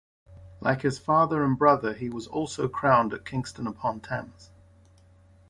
[0.61, 4.49] Like his father and brother he was also crowned at Kingston upon Thames.